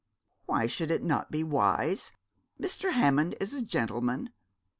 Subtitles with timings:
[0.47, 2.11] 'Why should it not be wise?
[2.59, 2.93] Mr.
[2.93, 4.31] Hammond is a gentleman.'